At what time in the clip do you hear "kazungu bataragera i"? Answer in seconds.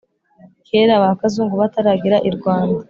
1.19-2.31